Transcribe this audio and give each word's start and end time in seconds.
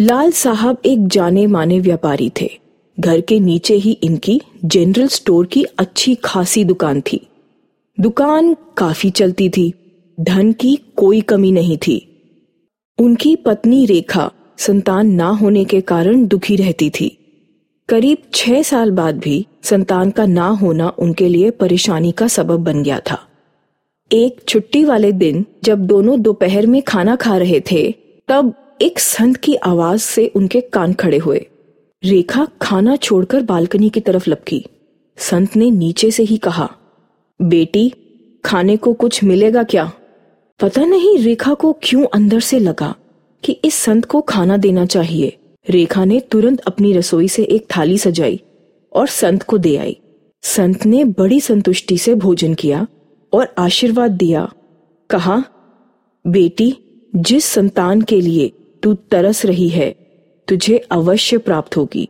लाल 0.00 0.30
साहब 0.30 0.76
एक 0.86 1.08
जाने 1.08 1.46
माने 1.46 1.80
व्यापारी 1.80 2.32
थे। 2.40 2.50
घर 3.00 3.20
के 3.20 3.40
नीचे 3.40 3.74
ही 3.74 3.92
इनकी 3.92 4.40
जनरल 4.64 5.06
स्टोर 5.06 5.46
की 5.46 5.62
अच्छी 5.62 6.14
खासी 6.14 6.64
दुकान 6.64 7.00
थी। 7.00 7.26
दुकान 8.00 8.56
काफ़ी 8.76 9.10
चलती 9.10 9.48
थी, 9.48 9.74
धन 10.20 10.52
की 10.52 10.76
कोई 10.96 11.20
कमी 11.20 11.52
नहीं 11.52 11.78
थी। 11.78 12.18
उनकी 12.98 13.36
पत्नी 13.36 13.86
रेखा 13.86 14.30
संतान 14.58 15.06
ना 15.06 15.28
होने 15.28 15.64
के 15.64 15.80
कारण 15.80 16.26
दुखी 16.26 16.56
रहती 16.56 16.90
थी। 16.90 17.18
करीब 17.88 18.18
छह 18.34 18.62
साल 18.62 18.90
बाद 18.90 19.18
भी 19.18 19.46
संतान 19.62 20.10
का 20.10 20.26
ना 20.26 20.48
होना 20.48 20.88
उनके 20.98 21.28
लिए 21.28 21.50
परेशानी 21.50 22.12
का 22.12 22.28
सबब 22.28 22.64
बन 22.64 22.82
गया 22.82 23.00
था। 23.10 23.18
एक 24.12 24.40
छुट्टी 24.48 24.84
वाले 24.84 25.12
दिन 25.12 25.46
जब 25.64 25.86
दोनों 25.86 26.20
दोपहर 26.20 26.66
में 26.66 26.82
खाना 26.82 27.16
खा 27.16 27.36
रहे 27.36 27.60
थे, 27.60 27.94
तब 28.28 28.54
एक 28.82 28.98
संत 28.98 29.36
की 29.36 29.54
आवाज़ 29.54 30.00
से 30.00 30.26
उनके 30.26 30.60
कान 30.60 30.92
खड़े 30.92 31.18
हुए। 31.18 31.46
रेखा 32.04 32.48
खाना 32.62 32.96
छोड़कर 32.96 33.42
बालकनी 33.42 33.88
की 33.88 34.00
तरफ़ 34.00 34.30
लपकी। 34.30 34.64
संत 35.16 35.56
ने 35.56 35.70
नीचे 35.70 36.10
से 36.10 36.22
ही 36.22 36.36
कहा, 36.36 36.76
बेटी, 37.42 37.92
खाने 38.44 38.76
को 38.76 38.92
कुछ 38.92 39.24
मिलेगा 39.24 39.62
क्या? 39.62 39.92
पता 40.60 40.84
नहीं 40.84 41.18
रेखा 41.18 41.54
को 41.54 41.76
क्यों 41.82 42.06
अंदर 42.14 42.40
से 42.40 42.58
लगा 42.58 42.94
कि 43.44 43.52
इस 43.52 43.74
संत 43.74 44.04
को 44.04 44.20
खाना 44.20 44.56
देना 44.56 44.86
चाहिए। 44.86 45.38
रेखा 45.70 46.04
ने 46.04 46.20
तुरंत 46.20 46.60
अपनी 46.60 46.92
रसोई 46.92 47.28
से 47.28 47.42
एक 47.44 47.66
थाली 47.76 47.98
सजाई 47.98 48.40
और 48.92 49.06
संत 49.06 49.42
को 49.42 49.58
दे 49.58 49.76
आई। 49.76 49.96
संत 50.42 50.86
ने 50.86 51.04
बड़ी 51.04 51.40
संतुष्टि 51.40 51.98
से 51.98 52.14
भोजन 52.14 52.54
किया 52.54 52.86
और 53.32 53.54
आशीर्वाद 53.58 54.10
दिया। 54.10 54.52
कहा, 55.10 55.44
बेटी, 56.26 56.76
जिस 57.16 57.44
संतान 57.44 58.00
के 58.00 58.20
लिए 58.20 58.52
तू 58.86 58.94
तरस 58.94 59.46
रही 59.46 59.68
है, 59.68 59.96
तुझे 60.48 60.78
अवश्य 60.78 61.38
प्राप्त 61.38 61.76
होगी। 61.76 62.08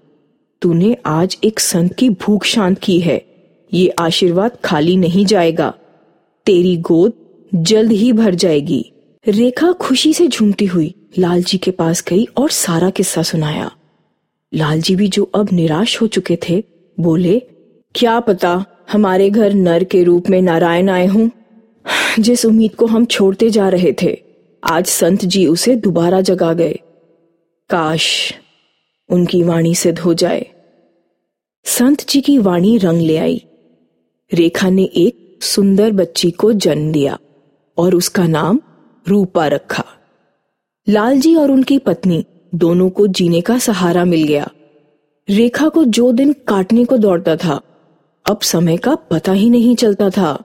तूने 0.62 0.96
आज 1.06 1.38
एक 1.44 1.60
संत 1.60 1.94
की 1.94 2.10
भूख 2.10 2.44
शांत 2.44 2.78
की 2.78 3.00
है, 3.00 3.26
ये 3.74 3.88
आशीर्वाद 3.88 4.50
खाली 4.64 4.96
नहीं 4.96 5.26
जाएगा। 5.26 5.74
तेरी 6.46 6.76
गोद 6.76 7.12
जल्द 7.54 7.92
ही 7.92 8.12
भर 8.12 8.34
जाएगी। 8.34 8.92
रेखा 9.28 9.72
खुशी 9.72 10.12
से 10.12 10.28
झूमती 10.28 10.66
हुई 10.66 10.94
लालजी 11.18 11.58
के 11.58 11.70
पास 11.70 12.04
गई 12.08 12.24
और 12.24 12.50
सारा 12.50 12.90
किस्सा 12.90 13.22
सुनाया। 13.22 13.70
लालजी 14.54 14.96
भी 14.96 15.08
जो 15.08 15.24
अब 15.24 15.48
निराश 15.52 16.02
हो 16.02 16.06
चुके 16.06 16.38
थे, 16.48 16.64
बोले, 17.00 17.42
क्या 17.94 18.20
पता, 18.20 18.64
हमारे 18.92 19.30
घर 19.30 19.54
नर 19.54 19.84
के 19.84 20.02
रूप 20.02 20.30
में 20.30 20.42
नारायण 20.42 20.88
आए 20.88 21.06
हों। 21.06 21.28
जिस 22.22 22.46
उम्मीद 22.46 22.74
को 22.74 22.86
हम 22.86 23.04
छोड़ते 23.04 23.50
जा 23.50 23.68
रहे 23.68 23.94
थे 24.02 24.25
आज 24.62 24.86
संत 24.86 25.24
जी 25.24 25.46
उसे 25.46 25.76
दोबारा 25.76 26.20
जगा 26.20 26.52
गए। 26.52 26.78
काश 27.70 28.34
उनकी 29.08 29.42
वाणी 29.42 29.74
सिद्ध 29.74 29.98
हो 29.98 30.14
जाए। 30.14 30.46
संत 31.64 32.08
जी 32.08 32.20
की 32.20 32.38
वाणी 32.38 32.78
रंग 32.78 33.00
ले 33.00 33.16
आई। 33.16 33.44
रेखा 34.34 34.70
ने 34.70 34.84
एक 34.84 35.38
सुंदर 35.42 35.92
बच्ची 35.92 36.30
को 36.30 36.52
जन्म 36.52 36.92
दिया 36.92 37.18
और 37.78 37.94
उसका 37.94 38.26
नाम 38.26 38.60
रूपा 39.08 39.46
रखा। 39.46 39.84
लालजी 40.88 41.34
और 41.36 41.50
उनकी 41.50 41.78
पत्नी 41.78 42.24
दोनों 42.54 42.90
को 42.90 43.06
जीने 43.06 43.40
का 43.40 43.58
सहारा 43.58 44.04
मिल 44.04 44.24
गया। 44.24 44.50
रेखा 45.30 45.68
को 45.68 45.84
जो 45.84 46.12
दिन 46.12 46.32
काटने 46.32 46.84
को 46.84 46.96
दौड़ता 46.96 47.36
था, 47.36 47.60
अब 48.26 48.40
समय 48.40 48.76
का 48.76 48.94
पता 48.94 49.32
ही 49.32 49.50
नहीं 49.50 49.76
चलता 49.76 50.10
था। 50.10 50.44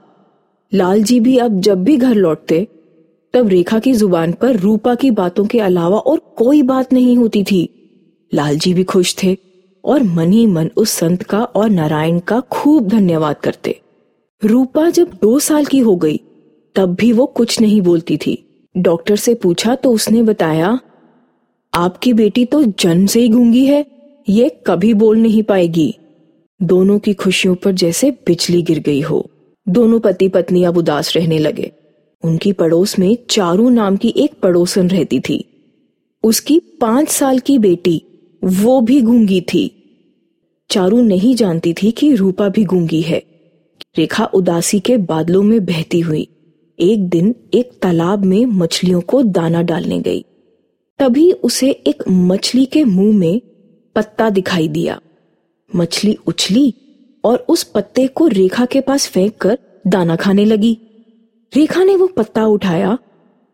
लालजी 0.73 1.19
भी 1.19 1.37
अब 1.37 1.59
जब 1.61 1.83
भी 1.83 1.97
घर 1.97 2.15
लौटते 2.15 2.67
तब 3.33 3.47
रेखा 3.47 3.79
की 3.79 3.93
ज़ुबान 3.93 4.31
पर 4.31 4.55
रूपा 4.55 4.95
की 4.95 5.11
बातों 5.11 5.45
के 5.45 5.59
अलावा 5.59 5.97
और 5.97 6.19
कोई 6.37 6.61
बात 6.61 6.93
नहीं 6.93 7.17
होती 7.17 7.43
थी। 7.43 7.69
लालजी 8.33 8.73
भी 8.73 8.83
खुश 8.83 9.15
थे 9.23 9.37
और 9.83 10.03
मन 10.03 10.31
ही 10.31 10.45
मन 10.45 10.69
उस 10.77 10.89
संत 10.89 11.23
का 11.23 11.43
और 11.43 11.69
नारायण 11.69 12.19
का 12.19 12.39
खूब 12.39 12.87
धन्यवाद 12.87 13.35
करते। 13.35 13.79
रूपा 14.43 14.89
जब 14.89 15.11
दो 15.21 15.39
साल 15.39 15.65
की 15.65 15.79
हो 15.79 15.95
गई, 15.95 16.19
तब 16.75 16.95
भी 16.95 17.11
वो 17.11 17.25
कुछ 17.25 17.59
नहीं 17.61 17.81
बोलती 17.81 18.17
थी। 18.17 18.37
डॉक्टर 18.77 19.15
से 19.15 19.33
पूछा 19.33 19.75
तो 19.75 19.91
उसने 19.91 20.21
बताया, 20.21 20.79
आपकी 21.73 22.13
बेटी 22.13 22.45
तो 22.45 22.63
जन्म 22.63 23.05
से 23.05 23.21
ही 23.21 23.27
गूँगी 23.29 23.65
है, 23.65 23.85
ये 24.29 24.49
कभी 24.67 24.93
बोल 24.93 25.17
नहीं 25.17 25.43
पाएगी। 25.43 25.93
दोनों 26.59 26.99
की 26.99 27.13
खुशियों 27.13 27.55
पर 27.55 27.71
जैसे 27.71 28.11
बिजली 28.11 28.61
गिर 28.61 28.79
गई 28.79 29.01
हो। 29.01 29.29
दोनों 29.67 29.99
पति 29.99 30.27
पत्नी 30.27 30.63
अब 30.63 30.77
उदास 30.77 31.15
रहने 31.15 31.39
लगे। 31.39 31.71
उनकी 32.23 32.53
पड़ोस 32.53 32.99
में 32.99 33.17
चारू 33.29 33.69
नाम 33.69 33.97
की 33.97 34.13
एक 34.17 34.33
पड़ोसन 34.43 34.89
रहती 34.89 35.19
थी। 35.19 35.45
उसकी 36.23 36.59
पाँच 36.59 37.09
साल 37.09 37.39
की 37.39 37.57
बेटी 37.59 38.01
वो 38.43 38.81
भी 38.81 39.01
गूँगी 39.01 39.41
थी। 39.41 39.77
चारू 40.69 41.01
नहीं 41.01 41.35
जानती 41.35 41.73
थी 41.73 41.91
कि 41.91 42.15
रूपा 42.15 42.49
भी 42.49 42.63
गूँगी 42.63 43.01
है। 43.01 43.23
रेखा 43.97 44.25
उदासी 44.25 44.79
के 44.79 44.97
बादलों 44.97 45.43
में 45.43 45.65
बहती 45.65 45.99
हुई 45.99 46.27
एक 46.79 47.09
दिन 47.09 47.35
एक 47.53 47.71
तालाब 47.81 48.25
में 48.25 48.45
मछलियों 48.45 49.01
को 49.01 49.23
दाना 49.23 49.61
डालने 49.61 49.99
गई। 49.99 50.25
तभी 50.99 51.31
उसे 51.31 51.69
एक 51.69 52.03
मछली 52.09 52.65
के 52.65 52.83
मुँह 52.83 53.17
में 53.17 53.41
पत्ता 53.95 54.29
दिखाई 54.29 54.67
दिया। 54.67 54.99
मछली 55.75 56.17
उछली 56.27 56.73
और 57.23 57.45
उस 57.49 57.63
पत्ते 57.63 58.07
को 58.07 58.27
रेखा 58.27 58.65
के 58.65 58.81
पास 58.81 59.07
फेंक 59.07 59.37
कर 59.37 59.57
दाना 59.87 60.15
खाने 60.15 60.45
लगी। 60.45 60.77
रेखा 61.53 61.83
ने 61.83 61.95
वो 61.95 62.07
पत्ता 62.07 62.45
उठाया 62.47 62.97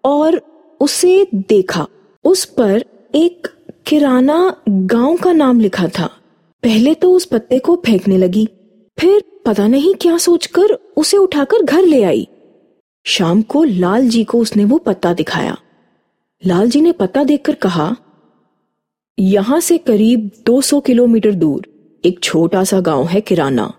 और 0.03 0.41
उसे 0.79 1.27
देखा। 1.35 1.85
उस 2.25 2.43
पर 2.45 2.83
एक 3.15 3.47
किराना 3.87 4.55
गाँव 4.69 5.17
का 5.17 5.31
नाम 5.33 5.59
लिखा 5.59 5.87
था। 5.89 6.05
पहले 6.63 6.93
तो 6.93 7.11
उस 7.11 7.25
पत्ते 7.25 7.59
को 7.59 7.75
फेंकने 7.85 8.17
लगी, 8.17 8.47
फिर 8.97 9.23
पता 9.45 9.67
नहीं 9.67 9.93
क्या 9.95 10.17
सोचकर 10.17 10.73
उसे 10.97 11.17
उठाकर 11.17 11.63
घर 11.63 11.81
ले 11.81 12.03
आई। 12.03 12.27
शाम 13.05 13.41
को 13.41 13.63
लाल 13.63 14.07
जी 14.09 14.23
को 14.23 14.39
उसने 14.39 14.65
वो 14.65 14.77
पत्ता 14.77 15.13
दिखाया। 15.13 15.55
लाल 16.43 16.69
जी 16.69 16.81
ने 16.81 16.91
पत्ता 16.91 17.23
देखकर 17.23 17.55
कहा, 17.55 17.95
यहाँ 19.17 19.59
से 19.59 19.77
करीब 19.77 20.29
200 20.45 20.79
किलोमीटर 20.79 21.33
दूर, 21.33 21.67
एक 22.03 22.19
छोटा 22.23 22.63
सा 22.63 22.79
गाँव 22.79 23.05
है 23.05 23.21
किराना। 23.21 23.71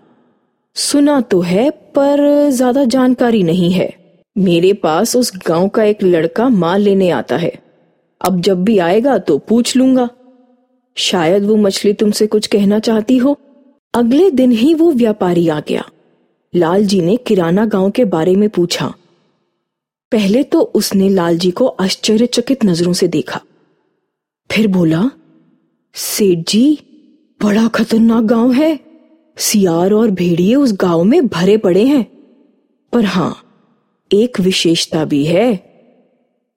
सुना 0.75 1.19
तो 1.21 1.41
है, 1.41 1.69
पर 1.69 2.49
ज़्यादा 2.49 2.83
जानकारी 2.85 3.43
नहीं 3.43 3.71
है। 3.71 3.89
मेरे 4.37 4.73
पास 4.73 5.15
उस 5.15 5.31
गाँव 5.47 5.67
का 5.69 5.83
एक 5.83 6.03
लड़का 6.03 6.49
माल 6.49 6.81
लेने 6.81 7.09
आता 7.09 7.37
है। 7.37 7.51
अब 8.21 8.41
जब 8.41 8.63
भी 8.63 8.77
आएगा 8.77 9.17
तो 9.17 9.37
पूछ 9.37 9.75
लूँगा। 9.75 10.09
शायद 10.95 11.43
वो 11.43 11.55
मछली 11.55 11.93
तुमसे 11.93 12.27
कुछ 12.27 12.47
कहना 12.47 12.79
चाहती 12.79 13.17
हो। 13.17 13.39
अगले 13.93 14.31
दिन 14.31 14.51
ही 14.51 14.73
वो 14.73 14.91
व्यापारी 14.91 15.47
आ 15.47 15.59
गया। 15.59 15.83
लाल 16.55 16.85
जी 16.85 17.01
ने 17.01 17.17
किराना 17.17 17.65
गाँव 17.65 17.91
के 17.91 18.05
बारे 18.05 18.35
में 18.35 18.49
पूछा। 18.49 18.93
पहले 20.11 20.43
तो 20.43 20.61
उसने 20.61 21.09
लाल 21.09 21.37
जी 21.37 21.51
को 21.51 21.67
आश्चर्यचकित 21.67 22.65
नज़रों 22.65 22.93
से 22.93 23.07
देखा। 23.07 23.41
फिर 24.51 24.67
बोला, 24.67 25.11
सेठ 25.93 26.49
जी, 26.49 26.79
बड़ा 27.43 27.67
खतरनाक 27.67 28.23
गाँव 28.23 28.51
है। 28.51 28.79
सियार 29.37 29.93
और 29.93 30.11
भेड़िए 30.11 30.55
उस 30.55 30.73
गाँव 30.73 31.03
में 31.03 31.27
भरे 31.27 31.57
पड़े 31.57 31.85
हैं। 31.85 32.03
पर 32.93 33.05
हाँ 33.05 33.48
एक 34.11 34.39
विशेषता 34.39 35.05
भी 35.05 35.25
है। 35.25 35.51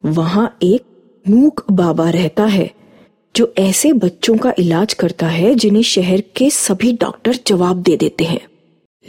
वहाँ 0.04 0.58
एक 0.62 0.82
मूक 1.26 1.64
बाबा 1.70 2.10
रहता 2.10 2.44
है, 2.44 2.70
जो 3.34 3.52
ऐसे 3.58 3.92
बच्चों 3.92 4.36
का 4.36 4.54
इलाज 4.58 4.94
करता 4.94 5.26
है 5.26 5.54
जिन्हें 5.54 5.82
शहर 5.82 6.20
के 6.36 6.50
सभी 6.50 6.92
डॉक्टर 6.92 7.38
जवाब 7.46 7.82
दे 7.82 7.96
देते 7.96 8.24
हैं। 8.24 8.40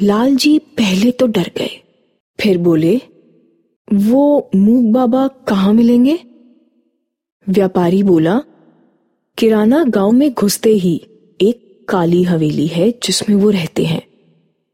लाल 0.02 0.36
जी 0.36 0.58
पहले 0.60 1.12
तो 1.12 1.28
डर 1.28 1.52
गए, 1.58 1.70
फिर 2.40 2.58
बोले, 2.58 3.02
वो 3.88 4.50
मूक 4.56 4.94
बाबा 4.94 5.28
कहाँ 5.28 5.74
मिलेंगे? 5.74 6.20
व्यापारी 7.48 8.04
बोला, 8.04 8.42
किराना 9.38 9.84
गाँव 9.84 10.12
में 10.12 10.32
घुसते 10.34 10.70
ही 10.70 10.96
एक 11.42 11.86
काली 11.90 12.24
हवेली 12.24 12.68
है 12.68 12.90
जिसमें 13.04 13.36
वो 13.36 13.50
रहते 13.50 13.86
हैं। 13.86 14.02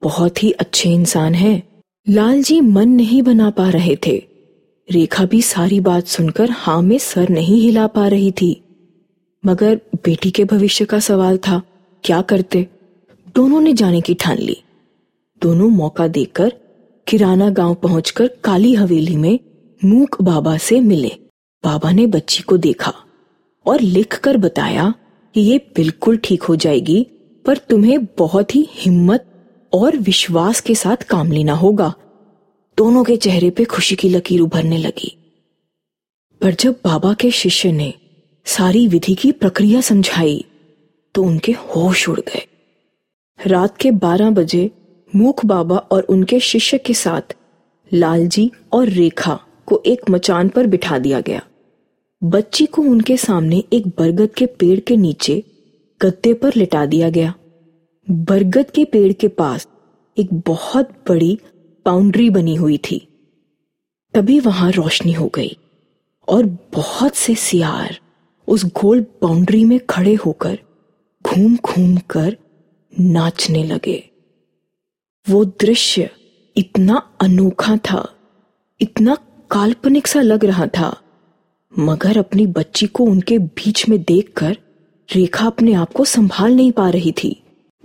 बहुत 0.01 0.44
ही 0.44 0.51
अच्छे 0.51 0.89
इंसान 0.89 1.33
हैं। 1.33 1.69
लालजी 2.09 2.61
मन 2.61 2.89
नहीं 2.89 3.21
बना 3.21 3.50
पा 3.50 3.69
रहे 3.69 3.95
थे। 4.07 4.23
रेखा 4.89 5.25
भी 5.25 5.41
सारी 5.41 5.79
बात 5.79 6.07
सुनकर 6.07 6.50
हाँ 6.51 6.81
में 6.81 6.97
सर 6.97 7.29
नहीं 7.29 7.59
हिला 7.61 7.88
पा 7.88 8.07
रही 8.07 8.31
थी। 8.31 8.61
मगर 9.45 9.75
बेटी 9.95 10.31
के 10.31 10.45
भविष्य 10.45 10.85
का 10.85 11.00
सवाल 11.00 11.38
था, 11.38 11.61
क्या 12.03 12.21
करते? 12.21 12.67
दोनों 13.35 13.61
ने 13.61 13.73
जाने 13.73 14.01
की 14.01 14.13
ठान 14.13 14.38
ली। 14.38 14.57
दोनों 15.41 15.69
मौका 15.69 16.07
देकर 16.07 16.53
किराना 17.07 17.50
गाँव 17.50 17.75
पहुंचकर 17.75 18.27
काली 18.44 18.73
हवेली 18.73 19.15
में 19.15 19.39
मूक 19.81 20.21
बाबा 20.21 20.57
से 20.57 20.79
मिले। 20.81 21.12
बाबा 21.63 21.91
ने 21.91 22.07
बच्ची 22.07 22.44
को 22.44 22.57
देखा 22.57 22.94
और 23.65 23.81
लिखकर 23.81 24.38
बताया 24.38 24.94
कि 25.35 25.41
ये 25.41 25.57
बिल्कुल 25.75 26.17
ठीक 26.17 26.44
हो 26.44 26.55
जाएगी, 26.55 27.07
पर 27.45 27.57
तुम्हें 27.57 28.05
बहुत 28.17 28.55
ही 28.55 28.67
हिम्मत 28.71 29.28
और 29.74 29.98
विश्वास 29.98 30.62
के 30.62 30.75
साथ 30.75 31.04
काम 31.04 31.31
लेना 31.31 31.54
होगा। 31.54 31.94
दोनों 32.77 33.04
के 33.04 33.16
चेहरे 33.18 33.50
पे 33.50 33.66
खुशी 33.66 33.95
की 33.95 34.10
लकीर 34.10 34.42
उभरने 34.42 34.77
लगी। 34.77 35.16
पर 36.42 36.54
जब 36.54 36.75
बाबा 36.83 37.13
के 37.13 37.31
शिष्य 37.31 37.71
ने 37.71 37.94
सारी 38.45 38.88
विधि 38.88 39.16
की 39.16 39.31
प्रक्रिया 39.31 39.81
समझाई 39.81 40.45
तो 41.16 41.24
उनके 41.24 41.51
होश 41.51 42.07
उड़ 42.10 42.19
गए। 42.19 42.45
रात 43.39 43.77
के 43.77 43.92
बारह 43.92 44.30
बजे 44.30 44.69
मूख 45.16 45.45
बाबा 45.45 45.77
और 45.77 46.04
उनके 46.04 46.39
शिष्य 46.39 46.77
के 46.77 46.94
साथ 46.94 47.36
लालजी 47.92 48.51
और 48.72 48.88
रेखा 48.88 49.39
को 49.65 49.81
एक 49.86 50.10
मचान 50.10 50.50
पर 50.50 50.68
बिठा 50.68 50.98
दिया 50.98 51.19
गया। 51.22 51.42
बच्ची 52.22 52.65
को 52.65 52.81
उनके 52.81 53.18
सामने 53.18 53.63
एक 53.74 53.88
बरगद 53.88 54.30
के 54.30 54.45
पेड़ 54.45 54.80
के 54.80 54.95
नीचे 54.98 55.44
गद्दे 56.01 56.33
पर 56.33 56.56
लिटा 56.56 56.86
दिया 56.86 57.10
गया। 57.10 57.33
बरगद 58.09 58.69
के 58.69 58.83
पेड़ 58.85 59.11
के 59.13 59.27
पास 59.27 59.67
एक 60.17 60.33
बहुत 60.47 60.89
बड़ी 61.09 61.38
बाउंड्री 61.85 62.29
बनी 62.29 62.56
हुई 62.56 62.77
थी। 62.77 62.97
तभी 64.13 64.39
वहाँ 64.39 64.71
रोशनी 64.71 65.11
हो 65.13 65.27
गई 65.27 65.57
और 66.27 66.45
बहुत 66.73 67.15
से 67.15 67.35
सियार 67.35 68.00
उस 68.47 68.63
गोल 68.81 69.01
बाउंड्री 69.21 69.63
में 69.65 69.79
खड़े 69.79 70.13
होकर 70.15 70.57
घूम 71.25 71.56
घूम 71.56 71.97
कर 72.09 72.38
नाचने 72.94 73.63
लगे। 73.63 74.03
वो 75.27 75.44
दृश्य 75.45 76.09
इतना 76.55 77.01
अनोखा 77.21 77.75
था, 77.77 78.07
इतना 78.81 79.15
काल्पनिक 79.51 80.07
सा 80.07 80.21
लग 80.21 80.45
रहा 80.45 80.67
था, 80.67 80.95
मगर 81.73 82.17
अपनी 82.17 82.47
बच्ची 82.47 82.88
को 82.88 83.03
उनके 83.03 83.38
बीच 83.39 83.88
में 83.89 84.01
देखकर 84.03 84.57
रेखा 85.09 85.45
अपने 85.45 85.73
आप 85.73 85.94
को 85.94 86.05
संभाल 86.05 86.55
नहीं 86.55 86.71
पा 86.71 86.89
रही 86.89 87.12
थी। 87.12 87.35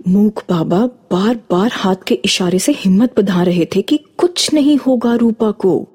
मूक 0.07 0.43
बाबा 0.49 0.85
बार 0.85 1.35
बार 1.35 1.71
हाथ 1.73 1.95
के 2.07 2.15
इशारे 2.15 2.59
से 2.59 2.71
हिम्मत 2.71 3.19
बधा 3.19 3.43
रहे 3.43 3.65
थे 3.65 3.81
कि 3.81 3.97
कुछ 4.17 4.53
नहीं 4.53 4.77
होगा 4.77 5.15
रूपा 5.15 5.51
को। 5.51 5.87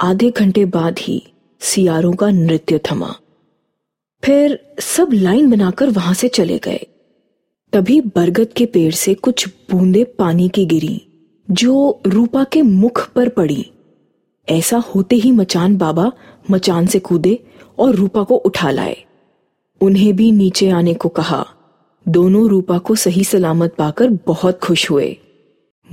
आधे 0.00 0.30
घंटे 0.30 0.64
बाद 0.64 0.98
ही 0.98 1.26
सियारों 1.60 2.12
का 2.12 2.30
नृत्य 2.30 2.78
थमा। 2.78 3.14
फिर 4.24 4.74
सब 4.80 5.08
लाइन 5.12 5.50
बनाकर 5.50 5.90
वहाँ 5.90 6.14
से 6.14 6.28
चले 6.28 6.58
गए। 6.58 6.86
तभी 7.72 8.00
बरगद 8.00 8.48
के 8.56 8.66
पेड़ 8.66 8.94
से 8.94 9.14
कुछ 9.14 9.48
बूंदे 9.48 10.04
पानी 10.04 10.48
की 10.48 10.66
गिरी, 10.66 11.08
जो 11.50 12.00
रूपा 12.06 12.44
के 12.44 12.62
मुख 12.62 13.12
पर 13.12 13.28
पड़ी। 13.28 13.70
ऐसा 14.48 14.76
होते 14.76 15.16
ही 15.16 15.32
मचान 15.32 15.76
बाबा 15.76 16.12
मचान 16.50 16.86
से 16.86 16.98
कूदे 16.98 17.44
और 17.78 17.94
रूपा 17.94 18.22
को 18.22 18.34
उठा 18.34 18.70
लाए। 18.70 19.04
उन्हें 19.80 20.16
भी 20.16 20.32
नीचे 20.32 20.70
आने 20.70 20.94
को 20.94 21.08
कहा। 21.08 21.46
दोनों 22.08 22.48
रूपा 22.48 22.78
को 22.78 22.94
सही 22.94 23.24
सलामत 23.24 23.74
पाकर 23.74 24.10
बहुत 24.26 24.58
खुश 24.58 24.90
हुए। 24.90 25.16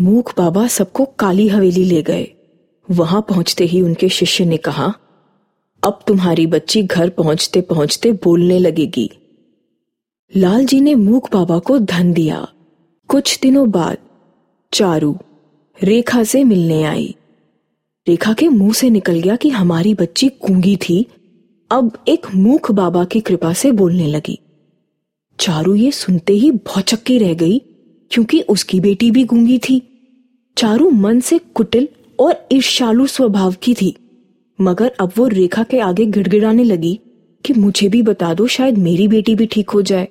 मूक 0.01 0.31
बाबा 0.37 0.67
सबको 0.67 1.05
काली 1.05 1.47
हवेली 1.47 1.83
ले 1.83 2.01
गए। 2.01 2.31
वहाँ 2.91 3.21
पहुँचते 3.21 3.65
ही 3.65 3.81
उनके 3.81 4.09
शिष्य 4.09 4.45
ने 4.45 4.57
कहा, 4.57 4.93
अब 5.83 5.99
तुम्हारी 6.07 6.47
बच्ची 6.47 6.83
घर 6.83 7.09
पहुँचते 7.09 7.61
पहुँचते 7.61 8.11
बोलने 8.11 8.59
लगेगी। 8.59 9.09
लाल 10.37 10.65
जी 10.65 10.81
ने 10.81 10.95
मूक 10.95 11.29
बाबा 11.33 11.59
को 11.59 11.79
धन 11.79 12.13
दिया। 12.13 12.47
कुछ 13.07 13.39
दिनों 13.41 13.71
बाद 13.71 13.97
चारू 14.73 15.17
रेखा 15.83 16.23
से 16.23 16.43
मिलने 16.43 16.83
आई। 16.83 17.15
रेखा 18.07 18.33
के 18.33 18.47
मुँह 18.47 18.73
से 18.73 18.89
निकल 18.89 19.19
गया 19.19 19.35
कि 19.35 19.49
हमारी 19.49 19.93
बच्ची 19.93 20.27
गूँगी 20.27 20.75
थी। 20.77 21.05
अब 21.71 21.97
एक 22.07 22.27
मूख 22.35 22.71
बाबा 22.71 23.05
की 23.05 23.19
कृपा 23.19 23.53
से 23.53 23.71
बोलने 23.71 24.07
लगी। 24.07 24.39
चारू 25.39 25.75
ये 25.75 25.91
सुनते 25.91 26.33
ही 26.33 26.51
भौचक्की 26.51 27.17
रह 27.17 27.33
गई, 27.33 27.61
क्योंकि 28.11 28.39
उसकी 28.41 28.79
बेटी 28.79 29.09
भी 29.11 29.23
गूँगी 29.23 29.57
थी। 29.59 29.81
चारू 30.57 30.89
मन 30.89 31.19
से 31.19 31.37
कुटिल 31.55 31.87
और 32.19 32.47
ईर्षालु 32.51 33.07
स्वभाव 33.07 33.55
की 33.63 33.73
थी, 33.73 33.95
मगर 34.59 34.91
अब 34.99 35.11
वो 35.17 35.27
रेखा 35.27 35.63
के 35.63 35.79
आगे 35.79 36.05
गिड़गिड़ाने 36.05 36.63
लगी 36.63 36.99
कि 37.45 37.53
मुझे 37.53 37.89
भी 37.89 38.01
बता 38.01 38.33
दो, 38.33 38.47
शायद 38.47 38.77
मेरी 38.77 39.07
बेटी 39.07 39.35
भी 39.35 39.45
ठीक 39.45 39.69
हो 39.69 39.81
जाए। 39.81 40.07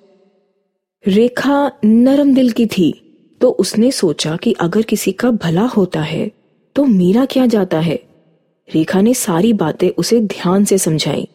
रेखा 1.05 1.71
नरम 1.85 2.35
दिल 2.35 2.51
की 2.51 2.67
थी 2.69 2.93
तो 3.41 3.51
उसने 3.51 3.91
सोचा 3.91 4.37
कि 4.37 4.53
अगर 4.61 4.83
किसी 4.83 5.13
का 5.13 5.31
भला 5.33 5.65
होता 5.67 6.01
है 6.03 6.31
तो 6.77 6.85
मेरा 6.85 7.25
क्या 7.25 7.47
जाता 7.47 7.81
है? 7.81 7.99
रेखा 8.69 9.01
ने 9.01 9.13
सारी 9.15 9.53
बातें 9.53 9.89
उसे 9.91 10.21
ध्यान 10.21 10.65
से 10.65 10.79
समझाई। 10.79 11.27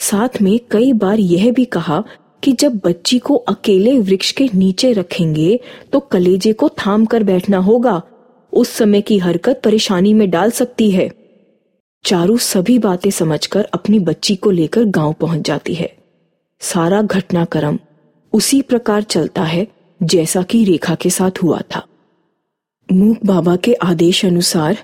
साथ 0.00 0.40
में 0.42 0.58
कई 0.70 0.92
बार 0.92 1.20
यह 1.20 1.50
भी 1.52 1.64
कहा 1.66 2.02
कि 2.44 2.52
जब 2.52 2.80
बच्ची 2.84 3.18
को 3.18 3.34
अकेले 3.34 3.98
वृक्ष 3.98 4.30
के 4.32 4.48
नीचे 4.54 4.92
रखेंगे 4.92 5.60
तो 5.92 6.00
कलेजे 6.00 6.52
को 6.52 6.68
थाम 6.68 7.04
कर 7.04 7.22
बैठना 7.22 7.58
होगा। 7.58 8.02
उस 8.52 8.70
समय 8.70 9.00
की 9.00 9.18
हरकत 9.18 9.60
परेशानी 9.64 10.14
में 10.14 10.30
डाल 10.30 10.50
सकती 10.50 10.90
है। 10.90 11.10
चारू 12.04 12.36
सभी 12.38 12.78
बातें 12.78 13.10
समझकर 13.10 13.64
अपनी 13.64 13.98
बच्ची 13.98 14.36
को 14.36 14.50
लेकर 14.50 14.84
गाँव 14.84 15.12
पहुँच 15.12 15.40
जाती 15.40 15.74
है। 15.74 15.92
सारा 16.60 17.02
घटनाक्रम 17.02 17.78
उसी 18.32 18.62
प्रकार 18.62 19.02
चलता 19.02 19.42
है, 19.42 19.66
जैसा 20.00 20.42
कि 20.42 20.64
रेखा 20.64 20.94
के 20.94 21.10
साथ 21.10 21.42
हुआ 21.42 21.60
था। 21.74 21.86
मूक 22.88 23.24
बाबा 23.26 23.56
के 23.56 23.74
आदेश 23.74 24.24
अनुसार 24.24 24.78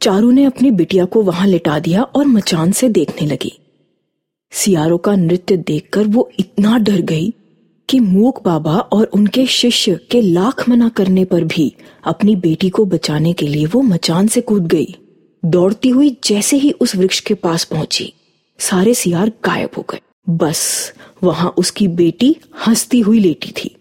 चारू 0.00 0.30
ने 0.30 0.44
अपनी 0.44 0.70
बिटिया 0.70 1.04
को 1.04 1.22
वहाँ 1.22 1.46
लिटा 1.46 1.78
दिया 1.78 2.02
और 2.02 2.26
मचान 2.26 2.72
से 2.72 2.88
देखने 2.88 3.26
लगी। 3.26 3.58
सियारों 4.52 4.98
का 4.98 5.14
नृत्य 5.16 5.56
देखकर 5.56 6.06
वो 6.06 6.30
इतना 6.38 6.78
डर 6.78 7.00
गई 7.00 7.32
कि 7.88 8.00
मूक 8.00 8.42
बाबा 8.44 8.76
और 8.92 9.04
उनके 9.04 9.46
शिष्य 9.46 9.98
के 10.10 10.20
लाख 10.20 10.68
मना 10.68 10.88
करने 10.88 11.24
पर 11.24 11.44
भी 11.44 11.72
अपनी 12.04 12.36
बेटी 12.36 12.70
को 12.70 12.84
बचाने 12.84 13.32
के 13.32 13.46
लिए 13.46 13.66
वो 13.66 13.82
मचान 13.82 14.26
से 14.26 14.40
कूद 14.40 14.66
गई। 14.66 14.94
दौड़ती 15.44 15.88
हुई 15.88 16.16
जैसे 16.24 16.56
ही 16.56 16.70
उस 16.70 16.96
वृक्ष 16.96 17.20
के 17.20 17.34
पास 17.34 17.64
पहुँची, 17.64 18.12
सारे 18.58 18.94
सियार 18.94 19.32
गायब 19.44 19.70
हो 19.78 19.84
गए। 19.90 20.00
बस 20.30 20.92
वहाँ 21.24 21.54
उसकी 21.58 21.88
बेटी 21.88 22.36
हंसती 22.66 23.00
हुई 23.00 23.18
लेटी 23.18 23.52
थी। 23.52 23.76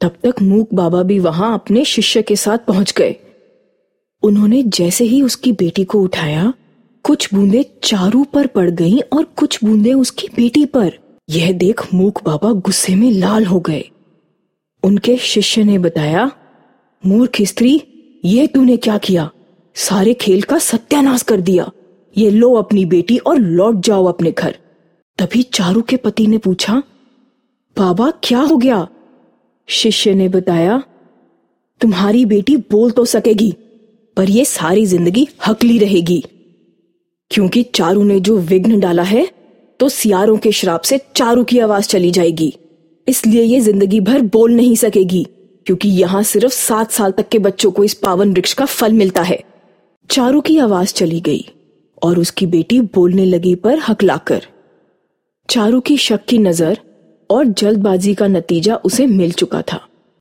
तब 0.00 0.16
तक 0.24 0.42
मूक 0.42 0.74
बाबा 0.74 1.02
भी 1.02 1.18
वहाँ 1.18 1.54
अपने 1.54 1.84
शिष्य 1.84 2.22
के 2.22 2.36
साथ 2.36 2.58
पहुँच 2.58 2.92
गए। 2.96 3.16
उन्होंने 4.22 4.62
जैसे 4.62 5.04
ही 5.04 5.22
उसकी 5.22 5.52
बेटी 5.52 5.84
को 5.84 6.00
उठाया 6.00 6.52
कुछ 7.08 7.34
बूंदे 7.34 7.62
चारू 7.84 8.24
पर 8.24 8.46
पड़ 8.46 8.70
गईं 8.70 9.00
और 9.12 9.24
कुछ 9.24 9.64
बूंदे 9.64 9.92
उसकी 9.92 10.28
बेटी 10.28 10.66
पर। 10.66 10.92
यह 11.30 11.52
देख 11.52 11.94
मूक 11.94 12.22
बाबा 12.24 12.52
गुस्से 12.52 12.94
में 12.94 13.10
लाल 13.10 13.44
हो 13.44 13.60
गए। 13.60 13.84
उनके 14.82 15.16
शिष्य 15.16 15.64
ने 15.64 15.78
बताया, 15.78 16.30
मूर्ख 17.06 17.42
स्त्री, 17.42 17.82
यह 18.24 18.46
तूने 18.46 18.76
क्या 18.76 18.98
किया? 18.98 19.30
सारे 19.74 20.14
खेल 20.14 20.42
का 20.42 20.58
सत्यानाश 20.58 21.22
कर 21.22 21.40
दिया। 21.40 21.70
ये 22.16 22.30
लो 22.30 22.54
अपनी 22.54 22.84
बेटी 22.84 23.18
और 23.18 23.38
लौट 23.38 23.80
जाओ 23.80 24.04
अपने 24.04 24.30
घर। 24.30 24.58
तभी 25.18 25.42
चारू 25.42 25.82
के 25.82 25.96
पति 25.96 26.26
ने 26.26 26.38
पूछा, 26.38 26.82
बाबा, 27.76 28.12
क्या 28.22 28.40
हो 28.40 28.56
गया? 28.56 28.88
शिष्य 29.68 30.14
ने 30.14 30.28
बताया, 30.28 30.82
तुम्हारी 31.80 32.24
बेटी 32.26 32.56
बोल 32.56 32.90
तो 32.90 33.04
सकेगी, 33.04 33.54
पर 34.16 34.30
यह 34.30 34.44
सारी 34.44 34.86
ज़िंदगी 34.86 35.28
हकली 35.46 35.78
रहेगी। 35.78 36.24
क्योंकि 37.30 37.62
चारू 37.74 38.02
ने 38.04 38.18
जो 38.20 38.36
विघ्न 38.38 38.78
डाला 38.80 39.02
है 39.04 39.26
तो 39.80 39.88
सियारों 39.88 40.36
के 40.36 40.52
श्राप 40.52 40.82
से 40.82 41.00
चारू 41.16 41.44
की 41.44 41.58
आवाज़ 41.58 41.88
चली 41.88 42.10
जाएगी। 42.10 42.52
इसलिए 43.06 43.42
ये 43.42 43.60
ज़िंदगी 43.60 44.00
भर 44.00 44.22
बोल 44.22 44.54
नहीं 44.54 44.74
सकेगी, 44.76 45.26
क्योंकि 45.66 45.88
यहाँ 45.90 46.22
सिर्फ़ 46.22 46.52
सात 46.52 46.90
साल 46.90 47.12
तक 47.12 47.28
के 47.28 47.38
बच्चों 47.38 47.70
को 47.70 47.84
इस 47.84 47.94
पावन 47.94 48.32
वृक्ष 48.32 48.52
का 48.52 48.64
फल 48.66 48.92
मिलता 48.92 49.22
है। 49.22 49.38
चारू 50.10 50.40
की 50.40 50.58
आवाज़ 50.58 50.92
चली 50.92 51.20
गई, 51.20 51.44
और 52.02 52.18
उसकी 52.18 52.46
बेटी 52.46 52.80
बोलने 52.94 53.24
लगी 53.24 53.54
पर 53.56 53.78
हकलाकर। 53.78 54.46
चारू 55.48 55.80
की 55.80 55.96
शक 55.98 56.24
की 56.24 56.38
नज़र 56.38 56.78
और 57.30 57.44
जल्दबाजी 57.46 58.14
का 58.14 58.26
नतीजा 58.26 58.76
उसे 58.76 59.06
मिल 59.06 59.32
चुका 59.32 59.62
था। 59.62 59.80